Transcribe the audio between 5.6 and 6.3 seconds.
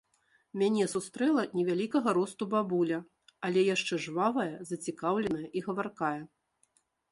і гаваркая.